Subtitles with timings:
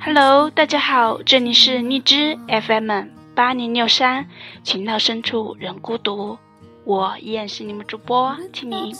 [0.00, 2.90] Hello，大家好，这里是荔枝 FM
[3.34, 4.26] 八零六三，
[4.64, 6.38] 情到深处人孤独，
[6.84, 8.92] 我依然是你们主播青柠。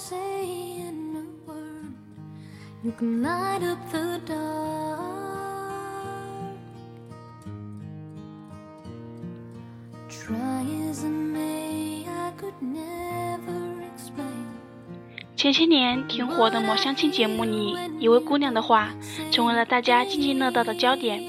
[15.42, 18.90] 前些年挺火的某相亲节目里，一位姑娘的话
[19.32, 21.20] 成为了大家津津乐道的焦点。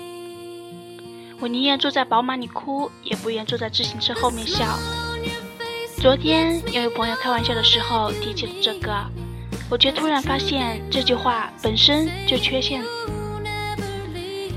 [1.39, 4.77] 我宁愿坐在宝马里哭，也不愿坐在自行车后面笑。
[5.97, 9.03] 昨天有位朋友开玩笑的时候提起了这个，
[9.67, 12.83] 我却突然发现这句话本身就缺陷。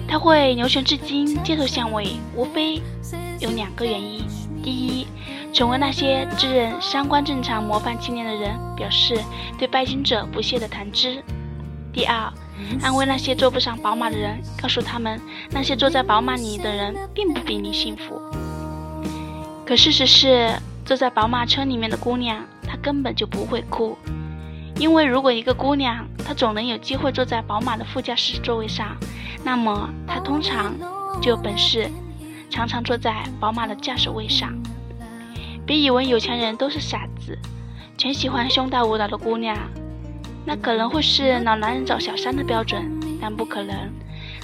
[0.07, 2.83] 它会流传至今，街头巷尾，无非
[3.41, 4.23] 有两个原因：
[4.63, 5.07] 第一，
[5.53, 9.19] 成为那些自认三观正常、模范青年的人表示
[9.59, 11.23] 对拜金者不屑的谈资；
[11.93, 12.31] 第二，
[12.83, 18.21] 安慰那些坐不上宝马的人，告诉他们那些坐在宝马里的人并不比你幸福。
[19.65, 23.97] 可事实是，坐在宝马车里面的姑娘，她根本就不会哭，
[24.77, 28.97] 因为如果一个姑娘她总能有机会坐在宝马的副驾驶座位上，
[29.43, 30.75] 那么她通常
[31.21, 31.91] 就有本事
[32.51, 34.53] 常常坐在宝马的驾驶位上。
[35.67, 37.37] 别以为有钱人都是傻子，
[37.99, 39.59] 全喜欢胸大无脑的姑娘，
[40.45, 42.89] 那可能会是老男人找小三的标准，
[43.21, 43.75] 但不可能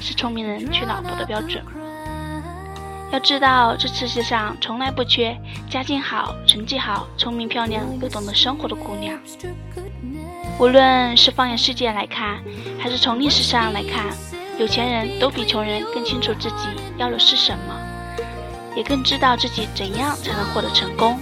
[0.01, 1.63] 是聪明人娶老婆的标准。
[3.13, 5.37] 要知道，这世界上从来不缺
[5.71, 9.17] 家境好、成绩好、聪明漂亮又懂得生活的姑娘。
[10.59, 12.43] 无论是放眼世界来看，
[12.81, 14.07] 还是从历史上来看，
[14.59, 17.82] 有钱人都比穷人更清楚自己要的是什么。
[18.77, 21.19] 也更知道自己怎样才能获得成功，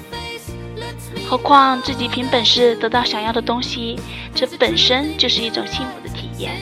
[1.29, 3.99] 何况自己凭本事得到想要的东西，
[4.35, 6.53] 这本身就是一种幸福的体验。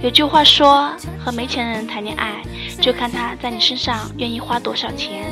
[0.00, 0.92] 有句话说，
[1.24, 2.42] 和没钱人谈恋爱，
[2.80, 5.24] 就看他在你身上愿意花多少钱；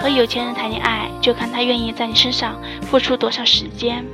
[0.00, 4.04] 和有钱人谈恋爱，就看他愿意在你身上付出多少时间。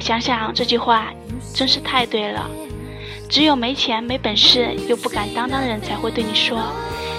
[0.00, 1.12] 想想这句话，
[1.54, 2.48] 真是太对了。
[3.28, 6.58] 只有没钱、没本事又不敢当当的人，才会对你说。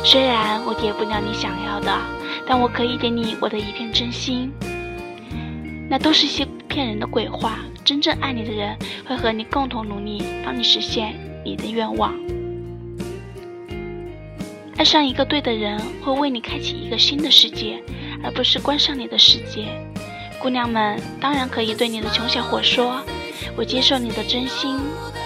[0.05, 1.91] 虽然我给不了你想要的，
[2.47, 4.53] 但我可以给你我的一片真心。
[5.89, 7.57] 那都是些骗人的鬼话。
[7.83, 8.75] 真正爱你的人
[9.07, 12.13] 会和你共同努力，帮你实现你的愿望。
[14.77, 17.81] 爱上一个对的人，会为你开启一个新的世界，
[18.23, 19.67] 而不是关上你的世界。
[20.39, 23.01] 姑娘们当然可以对你的穷小伙说
[23.57, 24.79] ：“我接受你的真心。”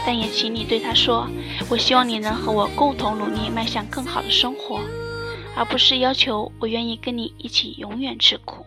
[0.09, 1.29] 但也请你对他说
[1.69, 4.81] ：“我希望你能和我共同努力，迈向更好的生活，
[5.55, 8.65] 而不是要求我愿意跟你一起永远吃苦。”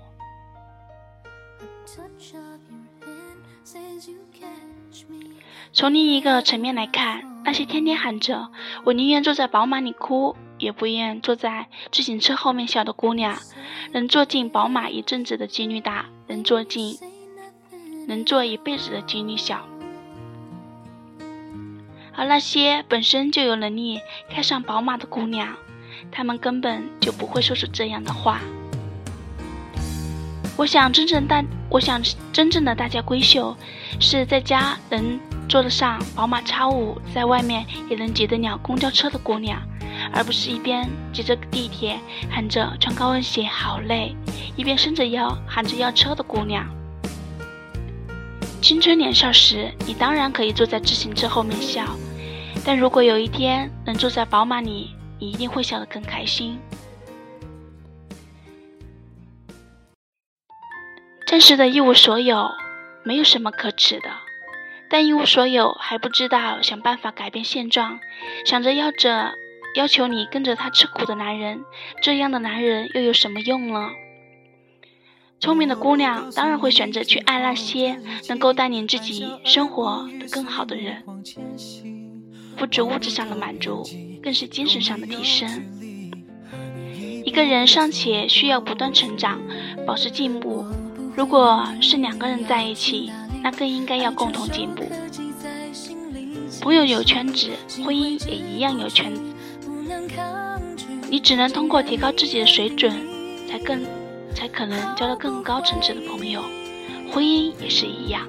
[5.73, 8.49] 从另一个层面来看，那些天天喊着
[8.87, 13.37] “我宁愿坐在宝马里哭，也不愿坐在自行车后面笑”的姑娘，
[13.91, 16.97] 能坐进宝马一阵子的几率大，能坐进
[18.07, 19.67] 能坐一辈子的几率小。
[22.15, 24.01] 而那些本身就有能力
[24.31, 25.49] 开上宝马的姑娘，
[26.11, 28.41] 她们根本就不会说出这样的话。
[30.57, 32.01] 我想，真正大，我想
[32.33, 33.57] 真正的大家闺秀，
[33.99, 35.19] 是在家能
[35.49, 39.61] 坐得上宝马 X 五，在外面也能挤得了公交车的姑娘，
[40.13, 41.99] 而不是一边挤着地铁
[42.31, 44.15] 喊着穿高跟鞋好累，
[44.55, 46.67] 一边伸着腰喊着要车的姑娘。
[48.63, 51.85] 青春年少时，你当然可以坐在自行车后面笑，
[52.65, 56.57] 但如果有一天能坐在宝马里，你一定会笑得更开心。
[61.27, 62.53] 暂时的一无所有，
[63.03, 64.09] 没有什么可耻的，
[64.89, 67.99] 但一无所有还不知道想办法改变现状，
[68.47, 69.33] 想着要着
[69.75, 71.65] 要求你跟着他吃苦的男人，
[72.01, 73.91] 这样的男人又有什么用呢？
[75.43, 77.99] 聪明的姑娘当然会选择去爱那些
[78.29, 81.03] 能够带领自己生活的更好的人，
[82.57, 83.83] 不止物质上的满足，
[84.23, 85.65] 更是精神上的提升。
[87.25, 89.41] 一个人尚且需要不断成长，
[89.85, 90.65] 保持进步，
[91.17, 93.11] 如果是两个人在一起，
[93.43, 94.85] 那更应该要共同进步。
[96.61, 97.51] 朋友有圈子，
[97.85, 99.21] 婚姻也一样有圈子。
[101.11, 102.93] 你只能通过提高自己的水准，
[103.49, 103.85] 才更。
[104.35, 106.43] 才可能交到更高层次的朋友，
[107.13, 108.27] 婚姻也是一样。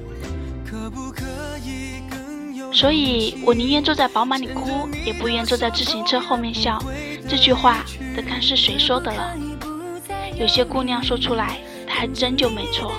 [2.73, 6.81] 所以我宁愿坐在宝马里哭，也不愿坐在自行车后面笑。
[7.29, 7.85] 这句话
[8.15, 9.35] 得看是谁说的了。
[10.35, 12.91] 有些姑娘说出来，她还真就没错。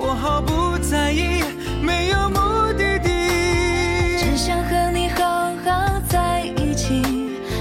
[0.00, 1.42] 我毫不在意，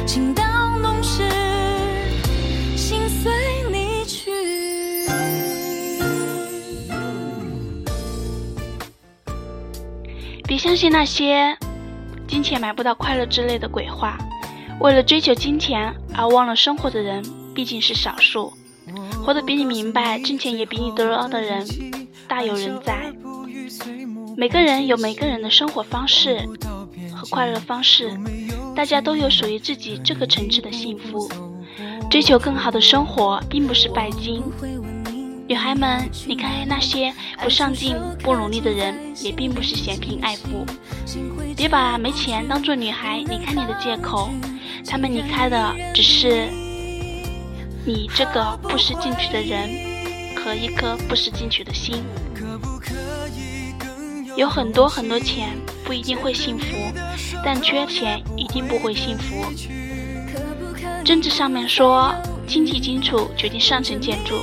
[0.05, 0.43] 情到
[0.79, 1.27] 浓时，
[2.77, 3.29] 心随
[3.69, 4.31] 你去。
[10.45, 11.57] 别相信那些
[12.25, 14.17] 金钱买不到快乐之类的鬼话。
[14.79, 17.21] 为了追求金钱而忘了生活的人
[17.53, 18.53] 毕竟是少数，
[19.25, 21.67] 活得比你明白，挣钱也比你多的人
[22.29, 23.11] 大有人在。
[24.39, 26.47] 每个人有每个人的生活方式
[27.11, 28.15] 和快乐方式，
[28.75, 31.27] 大家都有属于自己这个层次的幸福。
[32.07, 34.43] 追求更好的生活，并不是拜金。
[35.47, 37.11] 女孩们，离开那些
[37.41, 40.63] 不上进、不努力的人，也并不是嫌贫爱富。
[41.55, 44.29] 别把没钱当做女孩离开你的借口。
[44.85, 46.47] 他们离开的只是
[47.87, 49.67] 你这个不思进取的人
[50.35, 52.03] 和一颗不思进取的心。
[54.37, 55.49] 有很多很多钱
[55.83, 56.65] 不一定会幸福，
[57.43, 59.43] 但缺钱一定不会幸福。
[61.03, 62.13] 政治上面说
[62.45, 64.35] 经济基础决定上层建筑，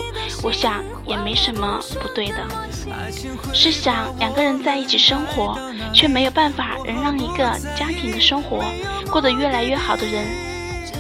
[0.43, 2.45] 我想也没什么不对的。
[3.53, 5.57] 试想两个人在一起生活，
[5.93, 7.45] 却没有办法能让一个
[7.77, 8.65] 家庭的生活。
[9.13, 10.27] 过得越来越好的人，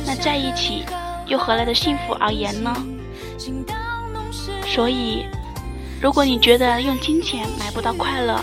[0.07, 0.85] 那在一起
[1.27, 2.73] 又何来的幸福而言呢？
[4.67, 5.27] 所以，
[6.01, 8.41] 如果你觉得用金钱买不到快乐，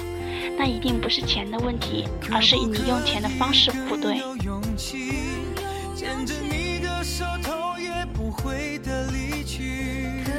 [0.62, 4.20] 那一定不是钱的问题，而是你用钱的方式不对。
[4.20, 4.30] 可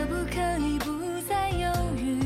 [0.07, 0.93] 不可以不
[1.29, 2.21] 再犹豫，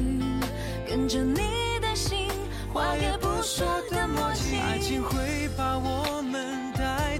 [0.86, 1.40] 跟着你
[1.80, 2.28] 的心，
[2.70, 4.58] 话也不说的默契。
[4.58, 6.44] 爱情会把我们。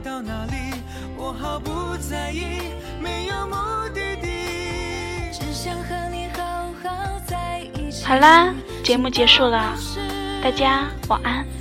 [0.05, 0.75] 到哪里，
[1.17, 2.61] 我毫不在意，
[3.01, 3.55] 没有目
[3.95, 4.29] 的地，
[5.33, 8.05] 只想和你好好在一起。
[8.05, 9.75] 好啦，节目结束了，
[10.47, 11.56] 大家晚安。